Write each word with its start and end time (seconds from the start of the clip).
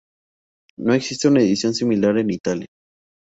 No 0.79 0.95
existe 0.95 1.27
una 1.27 1.41
edición 1.43 1.75
similar 1.75 2.17
en 2.17 2.31
Italia. 2.31 2.65